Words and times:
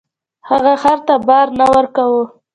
هغه 0.49 0.73
خر 0.81 0.97
ته 1.07 1.15
بار 1.27 1.47
نه 1.59 1.65
ورکاوه. 1.73 2.23